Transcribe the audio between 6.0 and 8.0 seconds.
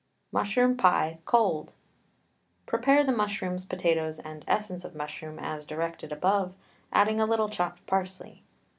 above, adding a little chopped